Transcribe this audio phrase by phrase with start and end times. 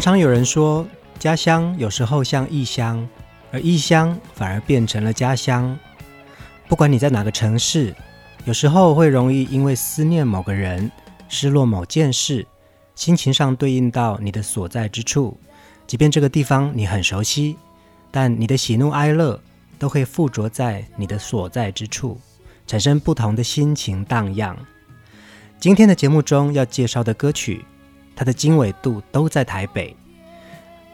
[0.00, 0.86] 常常有人说，
[1.18, 3.06] 家乡有时候像异乡，
[3.52, 5.78] 而异乡反而变成了家乡。
[6.68, 7.94] 不管你在哪个城市，
[8.46, 10.90] 有时候会容易因为思念某个人、
[11.28, 12.46] 失落某件事，
[12.94, 15.38] 心情上对应到你的所在之处。
[15.86, 17.58] 即便这个地方你很熟悉，
[18.10, 19.38] 但你的喜怒哀乐
[19.78, 22.18] 都会附着在你的所在之处，
[22.66, 24.56] 产生不同的心情荡漾。
[25.58, 27.62] 今天的节目中要介绍的歌曲，
[28.20, 29.96] 它的经纬度都在台北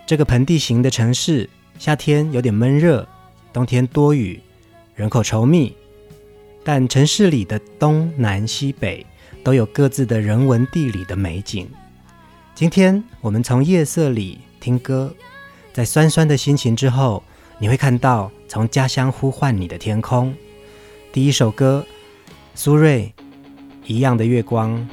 [0.07, 3.05] 这个盆地型的城市，夏天有点闷热，
[3.53, 4.41] 冬天多雨，
[4.95, 5.75] 人口稠密。
[6.63, 9.05] 但城市里的东南西北
[9.43, 11.69] 都有各自的人文地理的美景。
[12.55, 15.13] 今天我们从夜色里听歌，
[15.73, 17.25] 在酸酸的心情之后，
[17.59, 20.33] 你会看到从家乡呼唤你的天空。
[21.13, 21.85] 第一首歌，
[22.55, 23.11] 苏芮，
[23.85, 24.89] 一样的月光。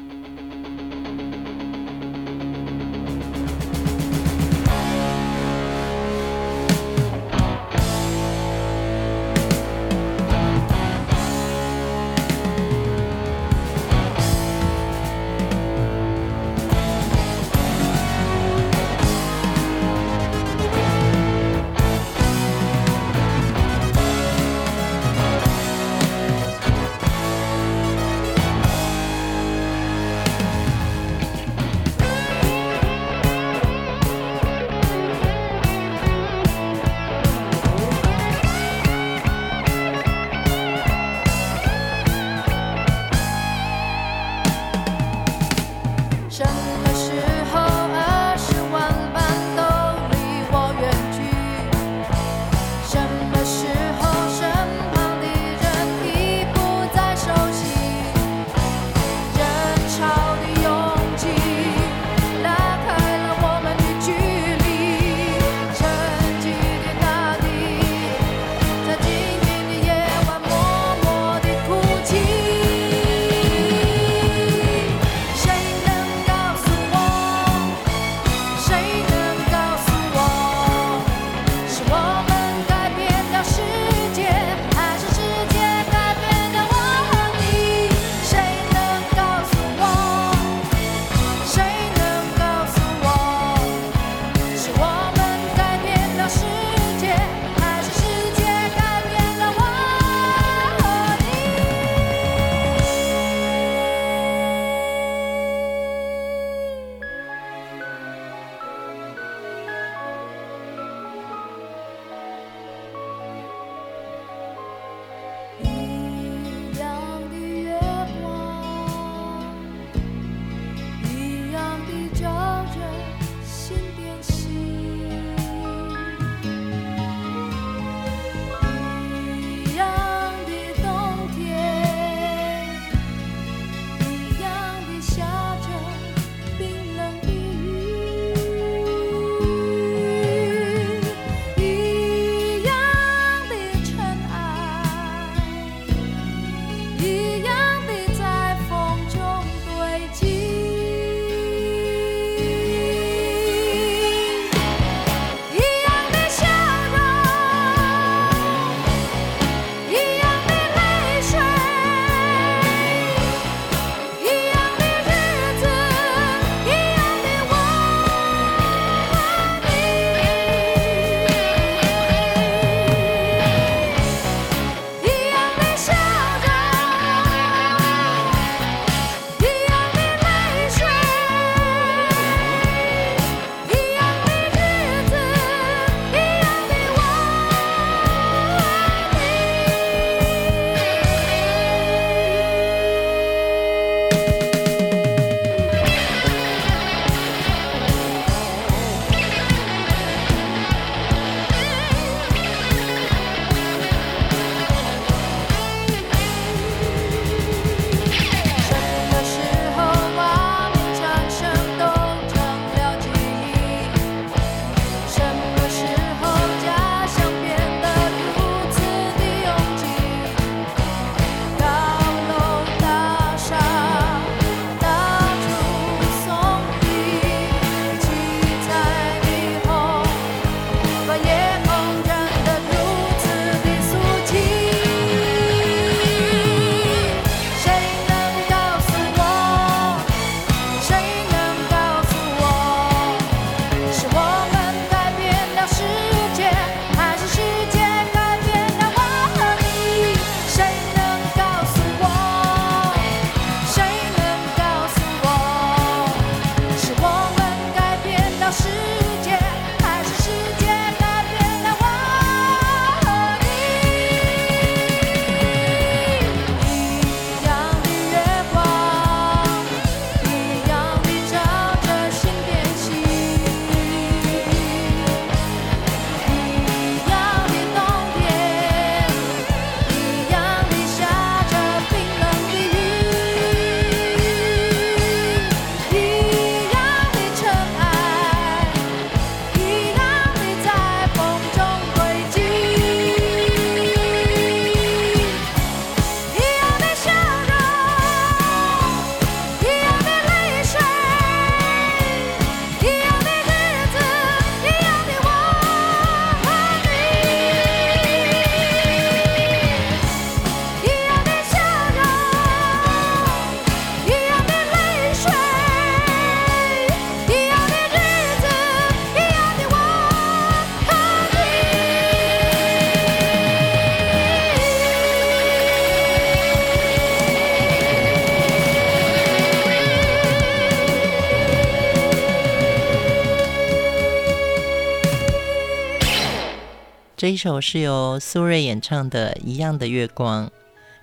[337.24, 340.48] 这一首是由苏芮演唱的《一样的月光》，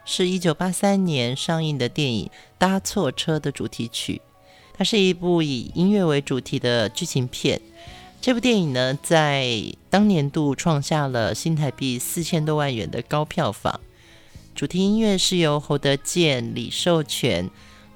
[0.04, 2.26] 是一九八三年上映的电影
[2.58, 4.20] 《搭错车》的主题曲。
[4.74, 7.58] 它是一部以音乐为主题的剧情片。
[8.20, 13.80] 这部电影呢，在当年度创下了新台币四千多万元的高票房。
[14.54, 17.48] 主题音乐是由侯德健、李寿全、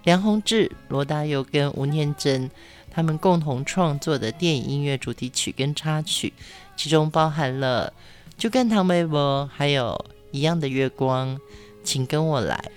[0.02, 2.50] 梁鸿志、罗大佑跟吴念真
[2.90, 6.32] 他们共同创作的电影音乐主题曲跟插曲，
[6.74, 7.92] 其中包含了。
[8.36, 11.40] 就跟唐微博还有一样的月光，
[11.82, 12.70] 请跟我来，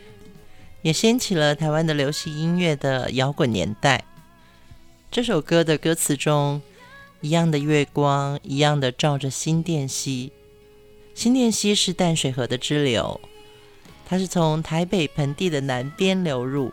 [0.81, 4.05] 也掀起了台湾的流行音乐的摇滚年代。
[5.09, 6.61] 这首歌的歌词中，
[7.21, 10.31] 一样的月光，一样的照着新店溪。
[11.15, 13.19] 新店溪是淡水河的支流，
[14.05, 16.71] 它是从台北盆地的南边流入，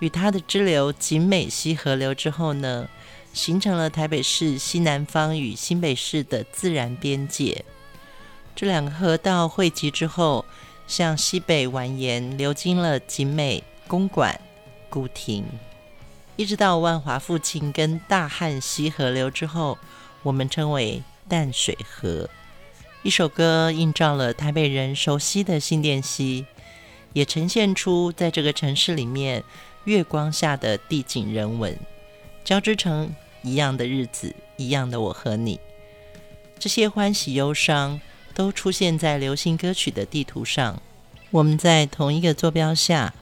[0.00, 2.86] 与它的支流景美溪合流之后呢，
[3.32, 7.64] 形成了台北市西南方与新北市的自然边界。
[8.58, 10.44] 这两个河道汇集之后，
[10.88, 14.40] 向西北蜿蜒流经了景美、公馆、
[14.90, 15.44] 古亭，
[16.34, 19.78] 一直到万华附近跟大汉溪合流之后，
[20.24, 22.28] 我们称为淡水河。
[23.04, 26.44] 一首歌映照了台北人熟悉的新店溪，
[27.12, 29.44] 也呈现出在这个城市里面
[29.84, 31.78] 月光下的地景人文，
[32.44, 35.60] 交织成一样的日子，一样的我和你。
[36.58, 38.00] 这些欢喜忧伤。
[38.38, 40.80] 都出现在流行歌曲的地图上。
[41.32, 43.12] 我们在同一个坐标下，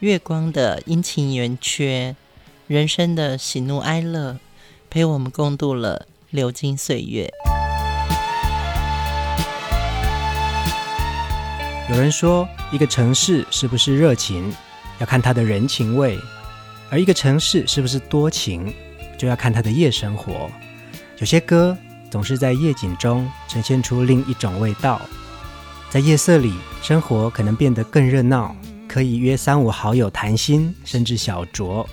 [0.00, 2.16] 月光的阴晴圆缺，
[2.66, 4.40] 人生的喜怒哀乐，
[4.90, 7.30] 陪我们共度了流金岁月。
[11.88, 14.52] 有人说，一个城市是不是热情，
[14.98, 16.18] 要看它的人情味；
[16.90, 18.74] 而一个城市是不是多情，
[19.16, 20.50] 就要看它的夜生活。
[21.18, 21.78] 有些歌。
[22.10, 25.00] 总是在夜景中呈现出另一种味道，
[25.88, 26.52] 在夜色里，
[26.82, 28.54] 生活可能变得更热闹，
[28.88, 31.86] 可以约三五好友谈心，甚至小酌。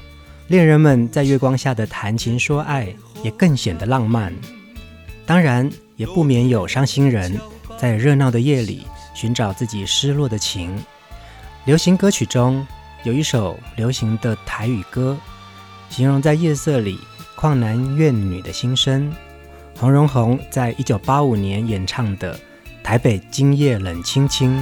[0.47, 4.33] 恋人们在月光下的谈情说爱，也更显得浪漫。
[5.25, 7.39] 当然，也不免有伤心人
[7.77, 10.73] 在热闹的夜里寻找自己失落的情。
[11.65, 12.65] 流行歌曲中
[13.03, 15.17] 有一首流行的台语歌，
[15.89, 16.97] 形容在夜色里
[17.35, 19.13] 旷男怨女的心声。
[19.79, 22.33] 黄荣宏在一九八五年演唱的
[22.81, 24.59] 《台北今夜冷清清》。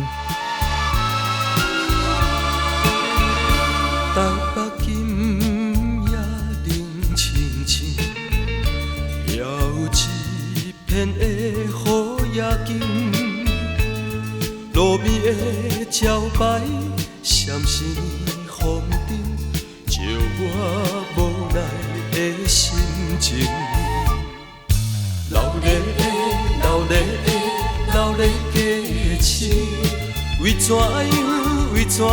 [31.95, 32.11] 怎样，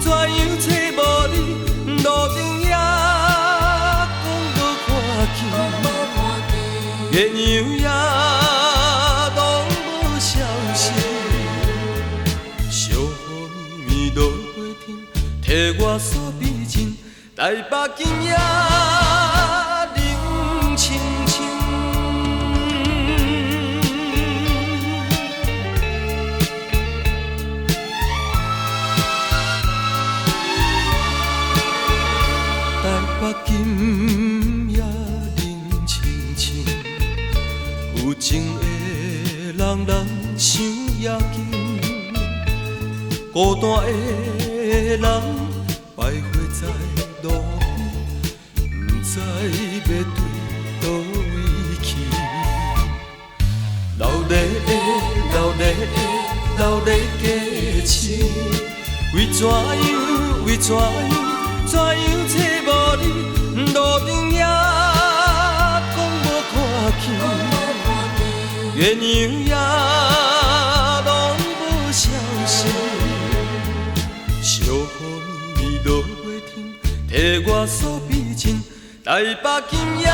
[0.00, 0.18] 怎样
[0.58, 0.98] 找无
[1.28, 1.34] 你，
[2.02, 2.72] 路灯也讲
[4.48, 5.84] 无
[6.16, 6.16] 看
[6.48, 7.44] 见，月娘
[7.76, 7.84] 也
[9.36, 9.38] 拢
[9.68, 10.30] 无消
[10.72, 10.80] 息，
[12.70, 13.04] 小雨
[13.86, 14.18] 绵绵落
[14.56, 14.88] 袂停，
[15.42, 15.46] 替
[15.78, 16.96] 我锁鼻前，
[17.36, 18.34] 台北今夜。
[43.36, 44.46] 孤单的
[44.96, 45.04] 人
[45.94, 46.60] 徘徊在
[47.22, 47.26] 路
[48.54, 49.20] 边，不知要
[49.84, 49.88] 对
[50.80, 51.22] 倒位
[51.82, 51.88] 去。
[53.98, 54.32] 流泪
[54.64, 54.68] 的，
[55.34, 55.94] 流泪的，
[56.56, 56.88] 流泪
[57.20, 57.24] 的
[57.84, 58.00] 情，
[59.12, 59.54] 为怎样，
[60.46, 60.82] 为怎样？
[61.66, 61.84] 怎样
[62.32, 62.68] 找无
[63.02, 63.04] 你，
[63.74, 63.76] 路
[64.06, 64.38] 灯也
[65.92, 66.56] 讲无看
[67.02, 67.04] 见，
[68.76, 69.04] 月亮
[69.44, 69.52] 也
[77.48, 78.60] 我所必亲，
[79.04, 80.08] 台北今夜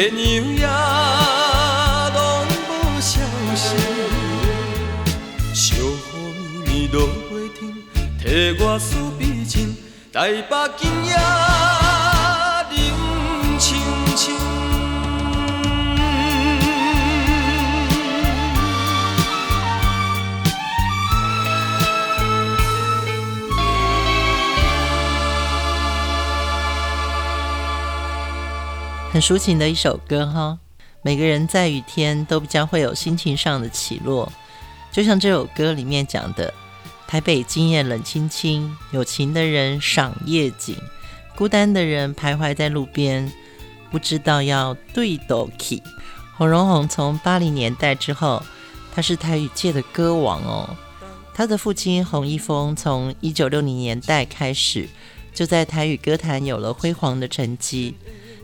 [0.00, 0.66] 见，鸳鸯也
[2.14, 3.20] 拢无消
[3.54, 3.76] 息，
[5.52, 5.84] 小雨
[6.64, 7.60] 绵绵落袂停，
[8.18, 9.76] 替我思悲情，
[10.10, 11.69] 台北今夜。
[29.12, 30.56] 很抒情的一首歌哈，
[31.02, 34.32] 每个人在雨天都将会有心情上的起落，
[34.92, 36.54] 就像这首歌里面讲的：
[37.08, 40.76] 台北今夜冷清清，有情的人赏夜景，
[41.34, 43.28] 孤单的人徘徊在路边，
[43.90, 45.82] 不知道要对多起。
[46.36, 48.40] 洪荣宏从八零年代之后，
[48.94, 50.76] 他是台语界的歌王哦。
[51.34, 54.88] 他的父亲洪一峰从一九六零年代开始，
[55.34, 57.96] 就在台语歌坛有了辉煌的成绩。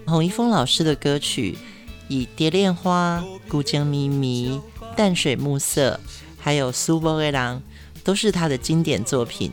[0.06, 1.58] 洪一峰老师的歌曲，
[2.06, 3.20] 以《蝶恋花》
[3.50, 4.60] 《孤井迷迷》
[4.94, 5.98] 《淡水暮色》
[6.38, 7.56] 还有《苏波威郎》
[8.04, 9.50] 都是他的经典作品。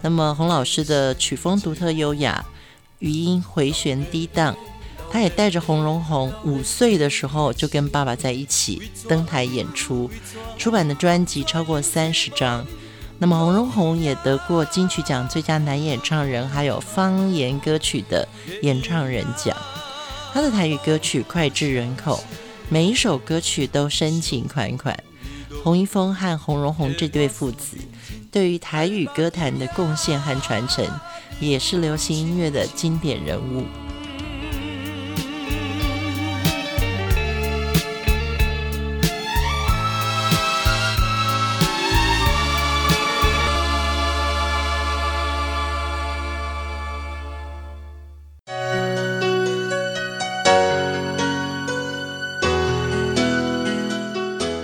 [0.00, 2.42] 那么洪老师的曲风独特优雅，
[3.00, 4.56] 语音回旋低档，
[5.10, 10.10] 他也带着洪荣宏五岁的时候就跟爸爸在一起登台演出，
[10.56, 12.66] 出版的专辑超过三十张。
[13.18, 18.26] 那么洪荣宏也得过金曲奖最佳男演唱人，还有方言歌曲的
[18.62, 19.54] 演唱人奖。
[20.32, 22.22] 他的台语歌曲脍炙人口，
[22.68, 24.96] 每一首歌曲都深情款款。
[25.64, 27.76] 洪一峰和洪荣宏这对父子，
[28.30, 30.86] 对于台语歌坛的贡献和传承，
[31.40, 33.64] 也是流行音乐的经典人物。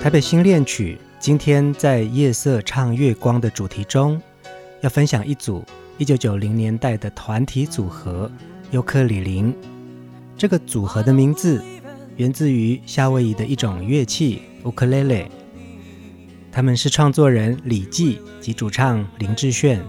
[0.06, 4.22] 台北新恋曲今天在夜色唱月光的主题中，
[4.80, 5.64] 要分享一组
[5.98, 8.30] 一九九零年代的团体组合
[8.70, 9.52] 尤克里林。
[10.38, 11.60] 这个组合的名字
[12.14, 15.25] 源自于夏威夷的一种乐器乌克丽丽。
[16.52, 19.82] 他们是创作人李骥及主唱林志炫。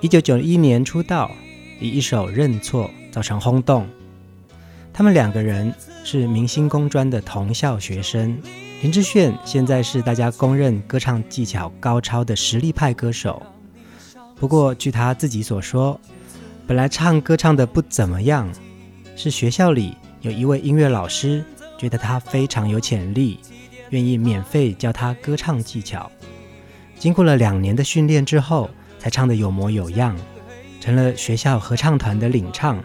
[0.00, 1.30] 一九九一年出道，
[1.78, 3.86] 以一首《认错》造成轰动。
[4.92, 8.36] 他们两个人是明星工专的同校学生。
[8.82, 13.42] 林志炫现在是大家公认歌唱技巧高超的实力派歌手，
[14.36, 15.98] 不过据他自己所说，
[16.66, 18.46] 本来唱歌唱得不怎么样，
[19.16, 21.42] 是学校里有一位音乐老师
[21.78, 23.40] 觉得他非常有潜力，
[23.88, 26.10] 愿意免费教他歌唱技巧。
[26.98, 30.14] 经过了两年的训练之后，才唱得有模有样，
[30.78, 32.78] 成了学校合唱团的领唱。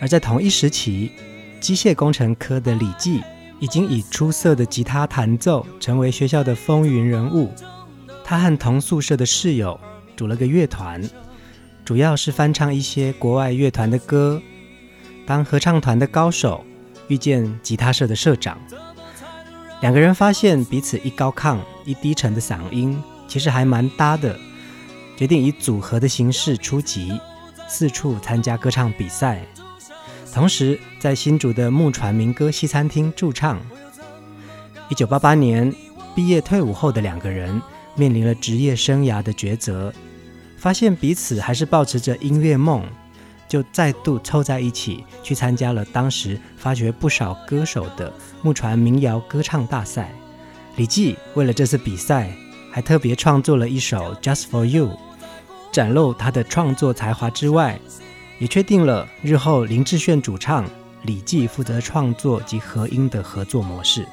[0.00, 1.12] 而在同一时期，
[1.60, 3.20] 机械工程科的李记。
[3.60, 7.52] 已经以出色的吉他弹奏成为学校的风云人物。
[8.24, 9.78] 他和同宿舍的室友
[10.16, 11.00] 组了个乐团，
[11.84, 14.40] 主要是翻唱一些国外乐团的歌。
[15.26, 16.64] 当合唱团的高手
[17.08, 18.58] 遇见吉他社的社长，
[19.80, 24.36] 两个人发现彼此一高亢一低沉的嗓音其实还蛮搭的，
[25.16, 27.20] 决定以组合的形式出击，
[27.68, 29.44] 四处参加歌唱比赛。
[30.32, 33.60] 同时，在新竹的木船民歌西餐厅驻唱。
[34.88, 35.72] 一九八八年
[36.14, 37.60] 毕业退伍后的两个人
[37.94, 39.92] 面临了职业生涯的抉择，
[40.56, 42.84] 发现彼此还是抱持着音乐梦，
[43.48, 50.12] 就再度凑在一起去参加了当时发掘不少歌手的木船民谣歌唱大赛。
[50.76, 52.32] 李记为了这次比赛，
[52.70, 54.86] 还特别创作了一首《Just for You》，
[55.72, 57.78] 展露他的创作才华之外。
[58.40, 60.68] 也确定了日后林志炫主唱，
[61.02, 64.06] 李骥负责创作及和音的合作模式。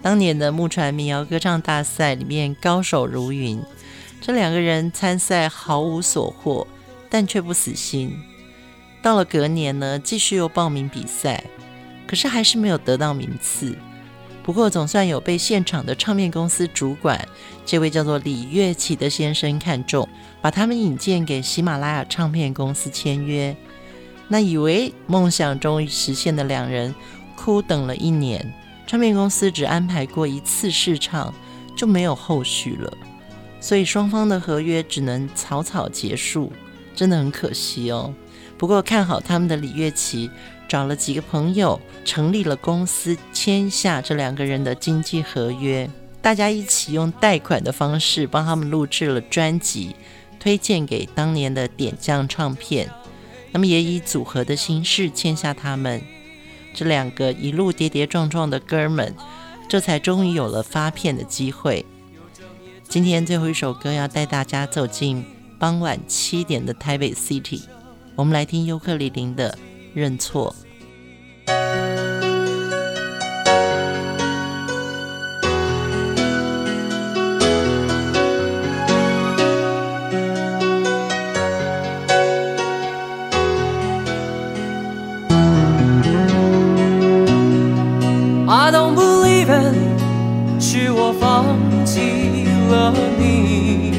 [0.00, 3.62] 当年的木船民谣歌唱大赛里面高手如云，
[4.22, 6.66] 这两个人参赛毫无所获，
[7.10, 8.16] 但却不死心。
[9.02, 11.44] 到了隔年呢，继续又报名比赛，
[12.06, 13.76] 可是还是没有得到名次。
[14.46, 17.26] 不过总算有被现场的唱片公司主管，
[17.64, 20.08] 这位叫做李月琪的先生看中，
[20.40, 23.56] 把他们引荐给喜马拉雅唱片公司签约。
[24.28, 26.94] 那以为梦想终于实现的两人，
[27.34, 28.54] 苦等了一年，
[28.86, 31.34] 唱片公司只安排过一次试唱，
[31.76, 32.96] 就没有后续了，
[33.60, 36.52] 所以双方的合约只能草草结束，
[36.94, 38.14] 真的很可惜哦。
[38.56, 40.30] 不过看好他们的李月琪，
[40.68, 45.88] 找了几个朋友成立了公司，签下这两个人的经纪合约，
[46.20, 49.94] 大家一起用贷款的方式帮他们录制了专辑，
[50.40, 52.90] 推荐给当年的点将唱片。
[53.52, 56.02] 那么也以组合的形式签下他们
[56.74, 59.14] 这两个一路跌跌撞撞的哥们，
[59.68, 61.86] 这才终于有了发片的机会。
[62.88, 65.24] 今天最后一首歌要带大家走进
[65.58, 67.62] 傍晚七点的台北 City。
[68.14, 69.56] 我们来听尤克里林的
[69.96, 70.54] 认错。
[88.48, 89.74] I don't believe it，
[90.60, 91.56] 是我放
[91.86, 93.94] 弃了你，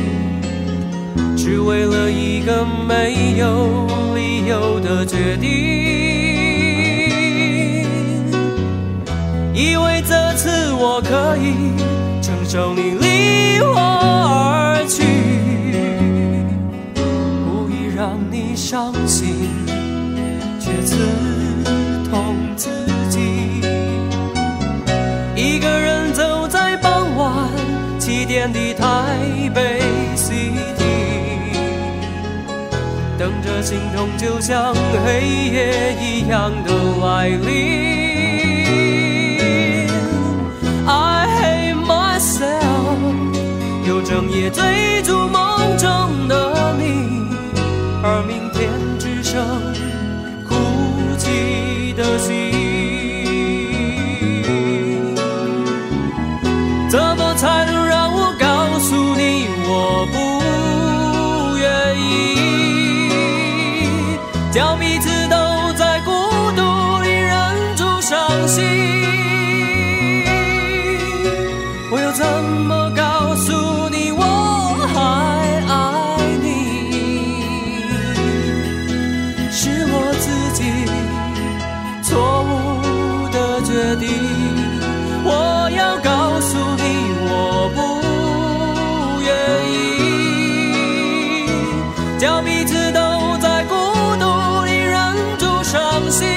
[1.36, 3.88] 只为了一个没有。
[4.16, 5.77] 理由的决定，
[10.90, 11.76] 我可以
[12.22, 15.04] 承受你离我而去，
[17.46, 19.50] 故意让你伤心，
[20.62, 20.96] 却刺
[22.10, 22.70] 痛自
[23.10, 23.20] 己。
[25.36, 27.30] 一个人走在傍晚
[28.00, 29.82] 七点的台北
[30.16, 30.56] City。
[33.20, 34.74] 等着，心痛就像
[35.06, 36.72] 黑夜一样的
[37.06, 38.07] 来临。
[44.50, 46.17] 追逐梦中
[92.20, 93.76] 叫彼此都在孤
[94.20, 96.28] 独里忍住伤心。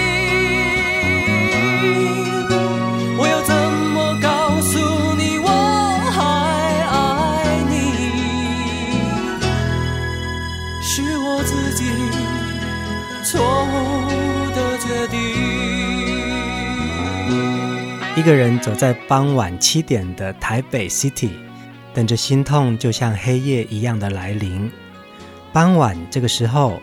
[3.17, 4.79] 我要怎么告诉
[5.17, 5.49] 你我
[6.13, 6.21] 还
[6.85, 7.73] 爱你？
[10.83, 11.85] 是我自己
[13.25, 13.75] 错误
[14.55, 15.19] 的决定。
[18.17, 21.31] 一个人走在傍晚七点的台北 City，
[21.95, 24.71] 等着心痛就像黑夜一样的来临。
[25.53, 26.81] 傍晚这个时候，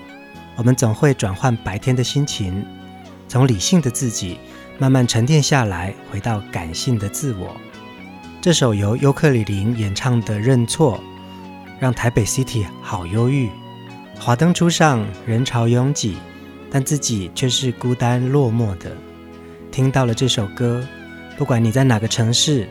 [0.58, 2.66] 我们总会转换白天的心情，
[3.30, 4.38] 从理性的自己
[4.78, 7.56] 慢慢沉淀下来，回到感性的自我。
[8.42, 10.98] 这首由尤克里林演唱的《认错》，
[11.80, 13.50] 让台北 City 好忧郁。
[14.20, 16.18] 华灯初上，人潮拥挤，
[16.70, 18.92] 但自己却是孤单落寞的。
[19.72, 20.86] 听到了这首歌。
[21.38, 22.68] 不管你在哪个城市，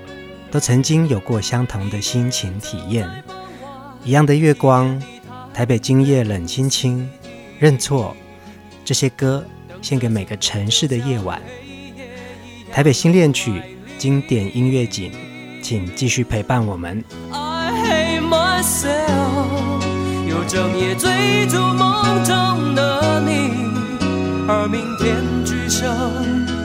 [0.51, 3.09] 都曾经有过相同的心情体验。
[4.03, 5.01] 一样的月光，
[5.57, 7.09] 台北今夜冷清清，
[7.59, 8.15] 认错。
[8.85, 9.43] 这些歌
[9.81, 11.41] 献给每个城市的夜晚。
[12.71, 13.63] 台北新恋曲，
[13.97, 15.11] 经典音乐景，
[15.63, 17.03] 请继续陪伴我们。
[17.33, 19.81] I hate myself，
[20.29, 23.49] 又整夜追逐梦中的你，
[24.47, 26.56] 而明天只剩。